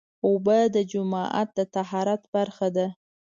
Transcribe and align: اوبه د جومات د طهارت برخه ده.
اوبه 0.25 0.59
د 0.75 0.77
جومات 0.91 1.47
د 1.57 1.59
طهارت 1.75 2.21
برخه 2.35 2.67
ده. 2.75 2.87